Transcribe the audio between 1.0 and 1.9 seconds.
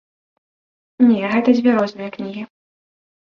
Не, гэта дзве